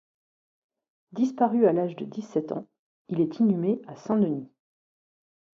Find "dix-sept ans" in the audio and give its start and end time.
2.05-2.67